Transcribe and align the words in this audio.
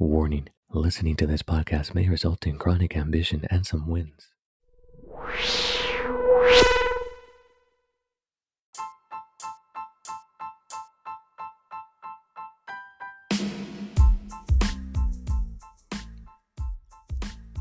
Warning 0.00 0.48
listening 0.72 1.14
to 1.16 1.26
this 1.26 1.42
podcast 1.42 1.94
may 1.94 2.08
result 2.08 2.46
in 2.46 2.56
chronic 2.56 2.96
ambition 2.96 3.44
and 3.50 3.66
some 3.66 3.86
wins. 3.86 4.28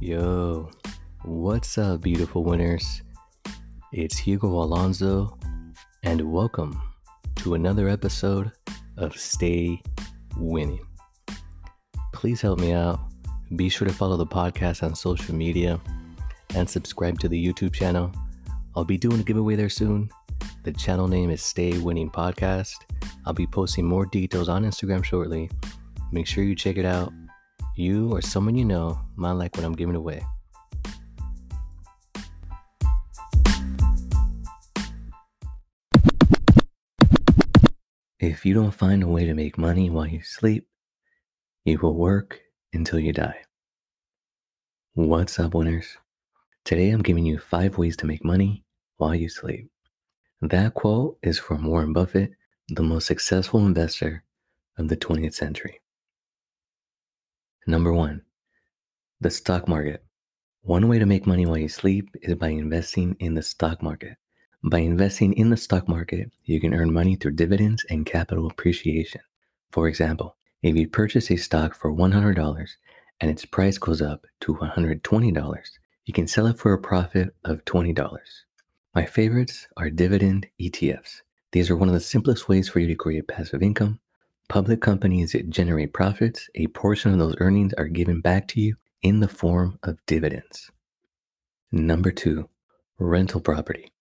Yo, 0.00 0.70
what's 1.24 1.76
up, 1.76 2.00
beautiful 2.00 2.44
winners? 2.44 3.02
It's 3.92 4.16
Hugo 4.16 4.48
Alonso, 4.48 5.38
and 6.02 6.32
welcome 6.32 6.80
to 7.36 7.52
another 7.52 7.90
episode 7.90 8.52
of 8.96 9.14
Stay 9.18 9.82
Winning. 10.38 10.86
Please 12.22 12.40
help 12.40 12.60
me 12.60 12.72
out. 12.72 13.00
Be 13.56 13.68
sure 13.68 13.88
to 13.88 13.92
follow 13.92 14.16
the 14.16 14.24
podcast 14.24 14.84
on 14.84 14.94
social 14.94 15.34
media 15.34 15.80
and 16.54 16.70
subscribe 16.70 17.18
to 17.18 17.28
the 17.28 17.46
YouTube 17.46 17.74
channel. 17.74 18.12
I'll 18.76 18.84
be 18.84 18.96
doing 18.96 19.18
a 19.18 19.24
giveaway 19.24 19.56
there 19.56 19.68
soon. 19.68 20.08
The 20.62 20.70
channel 20.70 21.08
name 21.08 21.30
is 21.30 21.42
Stay 21.42 21.78
Winning 21.78 22.08
Podcast. 22.08 22.76
I'll 23.26 23.32
be 23.32 23.48
posting 23.48 23.86
more 23.86 24.06
details 24.06 24.48
on 24.48 24.64
Instagram 24.64 25.02
shortly. 25.02 25.50
Make 26.12 26.28
sure 26.28 26.44
you 26.44 26.54
check 26.54 26.76
it 26.76 26.84
out 26.84 27.12
you 27.74 28.12
or 28.12 28.22
someone 28.22 28.54
you 28.54 28.66
know 28.66 29.00
might 29.16 29.32
like 29.32 29.56
what 29.56 29.64
I'm 29.64 29.74
giving 29.74 29.96
away. 29.96 30.24
If 38.20 38.46
you 38.46 38.54
don't 38.54 38.70
find 38.70 39.02
a 39.02 39.08
way 39.08 39.24
to 39.24 39.34
make 39.34 39.58
money 39.58 39.90
while 39.90 40.06
you 40.06 40.22
sleep, 40.22 40.68
you 41.64 41.78
will 41.78 41.94
work 41.94 42.40
until 42.72 42.98
you 42.98 43.12
die. 43.12 43.42
What's 44.94 45.38
up, 45.38 45.54
winners? 45.54 45.96
Today 46.64 46.90
I'm 46.90 47.02
giving 47.02 47.24
you 47.24 47.38
five 47.38 47.78
ways 47.78 47.96
to 47.98 48.06
make 48.06 48.24
money 48.24 48.64
while 48.96 49.14
you 49.14 49.28
sleep. 49.28 49.70
That 50.40 50.74
quote 50.74 51.18
is 51.22 51.38
from 51.38 51.64
Warren 51.64 51.92
Buffett, 51.92 52.32
the 52.68 52.82
most 52.82 53.06
successful 53.06 53.64
investor 53.64 54.24
of 54.76 54.88
the 54.88 54.96
20th 54.96 55.34
century. 55.34 55.80
Number 57.64 57.92
one, 57.92 58.22
the 59.20 59.30
stock 59.30 59.68
market. 59.68 60.04
One 60.62 60.88
way 60.88 60.98
to 60.98 61.06
make 61.06 61.28
money 61.28 61.46
while 61.46 61.58
you 61.58 61.68
sleep 61.68 62.08
is 62.22 62.34
by 62.34 62.48
investing 62.48 63.16
in 63.20 63.34
the 63.34 63.42
stock 63.42 63.82
market. 63.82 64.16
By 64.64 64.78
investing 64.78 65.32
in 65.34 65.50
the 65.50 65.56
stock 65.56 65.88
market, 65.88 66.32
you 66.44 66.60
can 66.60 66.74
earn 66.74 66.92
money 66.92 67.14
through 67.14 67.32
dividends 67.32 67.84
and 67.88 68.04
capital 68.04 68.48
appreciation. 68.48 69.20
For 69.70 69.86
example, 69.86 70.36
if 70.62 70.76
you 70.76 70.88
purchase 70.88 71.30
a 71.30 71.36
stock 71.36 71.74
for 71.74 71.92
$100 71.92 72.68
and 73.20 73.30
its 73.30 73.44
price 73.44 73.78
goes 73.78 74.00
up 74.00 74.26
to 74.40 74.54
$120, 74.54 75.62
you 76.04 76.14
can 76.14 76.26
sell 76.26 76.46
it 76.46 76.58
for 76.58 76.72
a 76.72 76.78
profit 76.78 77.34
of 77.44 77.64
$20. 77.64 78.20
My 78.94 79.06
favorites 79.06 79.66
are 79.76 79.90
dividend 79.90 80.48
ETFs. 80.60 81.22
These 81.52 81.70
are 81.70 81.76
one 81.76 81.88
of 81.88 81.94
the 81.94 82.00
simplest 82.00 82.48
ways 82.48 82.68
for 82.68 82.80
you 82.80 82.88
to 82.88 82.94
create 82.94 83.28
passive 83.28 83.62
income 83.62 84.00
Public 84.52 84.82
companies 84.82 85.32
that 85.32 85.48
generate 85.48 85.94
profits, 85.94 86.50
a 86.54 86.66
portion 86.66 87.10
of 87.10 87.18
those 87.18 87.36
earnings 87.38 87.72
are 87.78 87.88
given 87.88 88.20
back 88.20 88.46
to 88.48 88.60
you 88.60 88.76
in 89.00 89.20
the 89.20 89.26
form 89.26 89.78
of 89.82 90.04
dividends. 90.04 90.70
Number 91.70 92.10
two, 92.10 92.50
rental 92.98 93.40
property. 93.40 93.94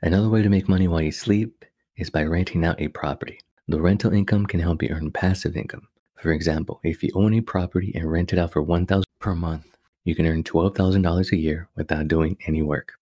Another 0.00 0.28
way 0.28 0.42
to 0.42 0.48
make 0.48 0.68
money 0.68 0.86
while 0.86 1.00
you 1.00 1.10
sleep 1.10 1.64
is 1.96 2.08
by 2.08 2.22
renting 2.22 2.64
out 2.64 2.80
a 2.80 2.86
property. 2.86 3.40
The 3.66 3.80
rental 3.80 4.12
income 4.12 4.46
can 4.46 4.60
help 4.60 4.80
you 4.80 4.90
earn 4.90 5.10
passive 5.10 5.56
income. 5.56 5.88
For 6.16 6.32
example, 6.32 6.80
if 6.82 7.02
you 7.02 7.10
own 7.14 7.34
a 7.34 7.40
property 7.40 7.92
and 7.94 8.10
rent 8.10 8.32
it 8.32 8.38
out 8.38 8.52
for 8.52 8.62
1000 8.62 9.04
per 9.20 9.34
month, 9.34 9.76
you 10.04 10.14
can 10.14 10.26
earn 10.26 10.44
$12,000 10.44 11.32
a 11.32 11.36
year 11.36 11.68
without 11.76 12.08
doing 12.08 12.36
any 12.46 12.62
work. 12.62 12.94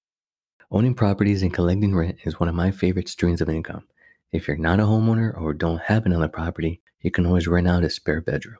Owning 0.71 0.95
properties 0.95 1.43
and 1.43 1.55
collecting 1.55 1.95
rent 1.95 2.19
is 2.25 2.41
one 2.41 2.49
of 2.49 2.55
my 2.55 2.71
favorite 2.71 3.09
streams 3.09 3.41
of 3.41 3.49
income. 3.49 3.87
If 4.33 4.49
you're 4.49 4.57
not 4.57 4.81
a 4.81 4.85
homeowner 4.85 5.41
or 5.41 5.55
don't 5.55 5.83
have 5.83 6.07
another 6.07 6.29
property, 6.29 6.81
you 7.01 7.13
can 7.13 7.27
always 7.27 7.47
rent 7.47 7.69
out 7.69 7.85
a 7.85 7.91
spare 7.91 8.21
bedroom. 8.21 8.59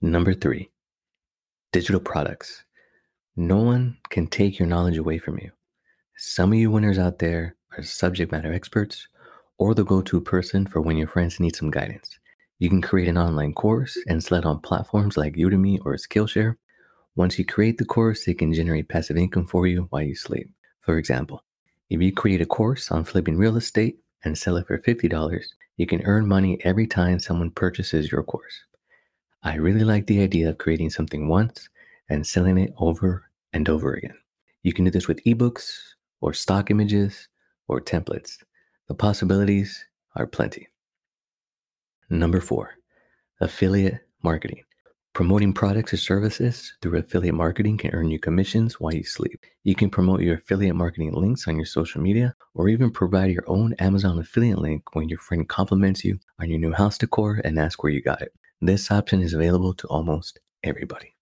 Number 0.00 0.34
three, 0.34 0.70
digital 1.70 2.00
products. 2.00 2.64
No 3.36 3.58
one 3.58 3.98
can 4.10 4.26
take 4.26 4.58
your 4.58 4.66
knowledge 4.66 4.98
away 4.98 5.18
from 5.18 5.38
you. 5.38 5.52
Some 6.16 6.52
of 6.52 6.58
you 6.58 6.70
winners 6.70 6.98
out 6.98 7.20
there 7.20 7.54
are 7.76 7.84
subject 7.84 8.32
matter 8.32 8.52
experts 8.52 9.06
or 9.58 9.74
the 9.74 9.84
go 9.84 10.02
to 10.02 10.20
person 10.20 10.66
for 10.66 10.80
when 10.80 10.96
your 10.96 11.06
friends 11.06 11.38
need 11.38 11.54
some 11.54 11.70
guidance. 11.70 12.18
You 12.62 12.68
can 12.68 12.80
create 12.80 13.08
an 13.08 13.18
online 13.18 13.54
course 13.54 13.98
and 14.06 14.22
sell 14.22 14.38
it 14.38 14.44
on 14.44 14.60
platforms 14.60 15.16
like 15.16 15.34
Udemy 15.34 15.80
or 15.84 15.96
Skillshare. 15.96 16.54
Once 17.16 17.36
you 17.36 17.44
create 17.44 17.76
the 17.76 17.84
course, 17.84 18.28
it 18.28 18.38
can 18.38 18.54
generate 18.54 18.88
passive 18.88 19.16
income 19.16 19.48
for 19.48 19.66
you 19.66 19.88
while 19.90 20.04
you 20.04 20.14
sleep. 20.14 20.48
For 20.78 20.96
example, 20.96 21.42
if 21.90 22.00
you 22.00 22.12
create 22.12 22.40
a 22.40 22.46
course 22.46 22.92
on 22.92 23.02
flipping 23.02 23.36
real 23.36 23.56
estate 23.56 23.98
and 24.22 24.38
sell 24.38 24.56
it 24.58 24.68
for 24.68 24.78
$50, 24.78 25.42
you 25.76 25.86
can 25.88 26.02
earn 26.02 26.28
money 26.28 26.56
every 26.62 26.86
time 26.86 27.18
someone 27.18 27.50
purchases 27.50 28.12
your 28.12 28.22
course. 28.22 28.54
I 29.42 29.56
really 29.56 29.82
like 29.82 30.06
the 30.06 30.22
idea 30.22 30.50
of 30.50 30.58
creating 30.58 30.90
something 30.90 31.26
once 31.26 31.68
and 32.10 32.24
selling 32.24 32.58
it 32.58 32.72
over 32.78 33.24
and 33.52 33.68
over 33.68 33.94
again. 33.94 34.16
You 34.62 34.72
can 34.72 34.84
do 34.84 34.92
this 34.92 35.08
with 35.08 35.24
ebooks 35.24 35.72
or 36.20 36.32
stock 36.32 36.70
images 36.70 37.26
or 37.66 37.80
templates. 37.80 38.36
The 38.86 38.94
possibilities 38.94 39.84
are 40.14 40.28
plenty. 40.28 40.68
Number 42.12 42.42
four, 42.42 42.74
affiliate 43.40 44.00
marketing. 44.22 44.64
Promoting 45.14 45.54
products 45.54 45.94
or 45.94 45.96
services 45.96 46.74
through 46.82 46.98
affiliate 46.98 47.34
marketing 47.34 47.78
can 47.78 47.94
earn 47.94 48.10
you 48.10 48.18
commissions 48.18 48.78
while 48.78 48.92
you 48.92 49.02
sleep. 49.02 49.42
You 49.64 49.74
can 49.74 49.88
promote 49.88 50.20
your 50.20 50.34
affiliate 50.34 50.76
marketing 50.76 51.14
links 51.14 51.48
on 51.48 51.56
your 51.56 51.64
social 51.64 52.02
media 52.02 52.34
or 52.52 52.68
even 52.68 52.90
provide 52.90 53.30
your 53.30 53.44
own 53.46 53.72
Amazon 53.78 54.18
affiliate 54.18 54.58
link 54.58 54.94
when 54.94 55.08
your 55.08 55.20
friend 55.20 55.48
compliments 55.48 56.04
you 56.04 56.18
on 56.38 56.50
your 56.50 56.58
new 56.58 56.74
house 56.74 56.98
decor 56.98 57.40
and 57.44 57.58
asks 57.58 57.82
where 57.82 57.90
you 57.90 58.02
got 58.02 58.20
it. 58.20 58.34
This 58.60 58.90
option 58.90 59.22
is 59.22 59.32
available 59.32 59.72
to 59.72 59.86
almost 59.86 60.38
everybody. 60.62 61.14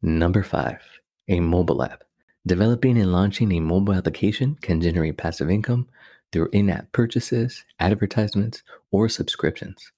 Number 0.00 0.42
five, 0.42 0.80
a 1.28 1.40
mobile 1.40 1.82
app. 1.82 2.02
Developing 2.46 2.98
and 2.98 3.12
launching 3.12 3.52
a 3.52 3.60
mobile 3.60 3.92
application 3.92 4.56
can 4.62 4.80
generate 4.80 5.18
passive 5.18 5.50
income 5.50 5.86
through 6.34 6.48
in 6.52 6.68
app 6.68 6.90
purchases, 6.90 7.64
advertisements, 7.78 8.64
or 8.90 9.08
subscriptions. 9.08 9.92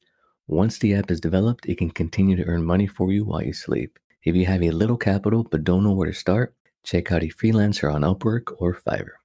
Once 0.47 0.79
the 0.79 0.95
app 0.95 1.11
is 1.11 1.19
developed, 1.19 1.65
it 1.67 1.79
can 1.79 1.91
continue 1.91 2.37
to 2.37 2.45
earn 2.45 2.63
money 2.63 2.87
for 2.87 3.11
you 3.11 3.25
while 3.25 3.43
you 3.43 3.55
sleep. 3.55 3.99
If 4.23 4.37
you 4.37 4.45
have 4.45 4.63
a 4.63 4.71
little 4.71 4.99
capital 4.99 5.45
but 5.51 5.65
don't 5.65 5.83
know 5.83 5.93
where 5.93 6.09
to 6.09 6.15
start, 6.15 6.55
check 6.85 7.11
out 7.11 7.23
a 7.23 7.29
freelancer 7.29 7.93
on 7.93 8.03
Upwork 8.03 8.55
or 8.59 8.75
Fiverr. 8.75 9.17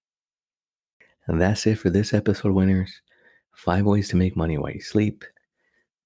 And 1.27 1.41
that's 1.41 1.67
it 1.67 1.75
for 1.75 1.89
this 1.89 2.13
episode, 2.13 2.53
winners. 2.53 3.01
Five 3.53 3.85
ways 3.85 4.07
to 4.09 4.15
make 4.15 4.37
money 4.37 4.57
while 4.57 4.71
you 4.71 4.81
sleep. 4.81 5.25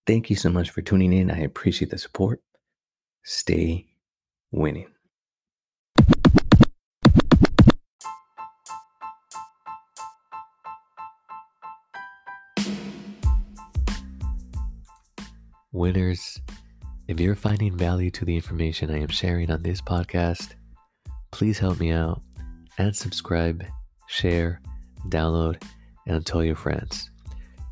Thank 0.08 0.32
you 0.32 0.36
so 0.36 0.50
much 0.50 0.72
for 0.72 0.82
tuning 0.82 1.14
in. 1.14 1.30
I 1.30 1.42
appreciate 1.42 1.92
the 1.92 2.00
support. 2.00 2.42
Stay 3.24 3.86
winning. 4.52 4.95
Winners, 15.76 16.40
if 17.10 17.20
you're 17.20 17.36
finding 17.36 17.76
value 17.76 18.10
to 18.12 18.24
the 18.24 18.34
information 18.34 18.90
I 18.90 19.02
am 19.02 19.10
sharing 19.10 19.52
on 19.52 19.62
this 19.62 19.82
podcast, 19.82 20.54
please 21.34 21.60
help 21.60 21.82
me 21.82 21.92
out 21.92 22.22
and 22.78 22.96
subscribe, 22.96 23.62
share, 24.08 24.62
download, 25.10 25.62
and 26.08 26.26
tell 26.26 26.46
your 26.46 26.56
friends. 26.56 27.10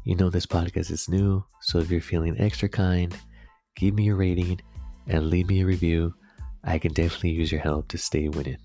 You 0.03 0.17
know 0.17 0.29
this 0.29 0.45
podcast 0.45 0.91
is 0.91 1.07
new, 1.07 1.45
so 1.61 1.79
if 1.79 1.89
you're 1.89 2.01
feeling 2.01 2.35
extra 2.41 2.67
kind, 2.67 3.17
give 3.77 3.93
me 3.93 4.09
a 4.09 4.15
rating 4.15 4.59
and 5.07 5.29
leave 5.29 5.47
me 5.47 5.61
a 5.61 5.65
review. 5.65 6.13
I 6.65 6.79
can 6.79 6.91
definitely 6.91 7.29
use 7.31 7.53
your 7.53 7.61
help 7.61 7.87
to 7.87 7.97
stay 7.97 8.27
winning. 8.27 8.57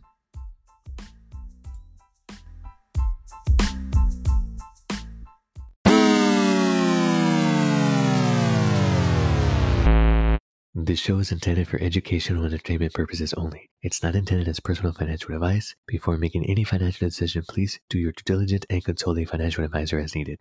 This 10.88 11.00
show 11.00 11.18
is 11.18 11.30
intended 11.30 11.68
for 11.68 11.78
educational 11.82 12.44
and 12.44 12.54
entertainment 12.54 12.94
purposes 12.94 13.34
only. 13.34 13.68
It's 13.82 14.02
not 14.02 14.14
intended 14.14 14.48
as 14.48 14.58
personal 14.58 14.94
financial 14.94 15.34
advice. 15.34 15.74
Before 15.86 16.16
making 16.16 16.46
any 16.46 16.64
financial 16.64 17.06
decision, 17.06 17.44
please 17.46 17.78
do 17.90 17.98
your 17.98 18.12
due 18.12 18.22
diligence 18.24 18.64
and 18.70 18.82
consult 18.82 19.18
a 19.18 19.26
financial 19.26 19.64
advisor 19.66 19.98
as 19.98 20.14
needed. 20.14 20.38